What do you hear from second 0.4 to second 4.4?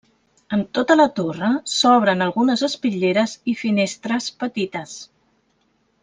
En tota la torre s'obren algunes espitlleres i finestres